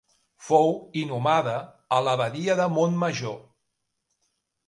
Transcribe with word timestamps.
Fou 0.45 0.71
inhumada 1.01 1.53
a 1.97 2.01
l'abadia 2.07 2.57
de 2.61 2.67
Montmajor. 2.79 3.39